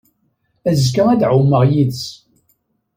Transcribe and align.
Azekka, 0.69 1.03
ad 1.13 1.21
ɛumeɣ 1.31 1.63
yid-s. 1.71 2.03